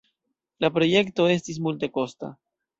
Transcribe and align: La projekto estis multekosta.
La 0.65 0.71
projekto 0.77 1.29
estis 1.35 1.63
multekosta. 1.69 2.35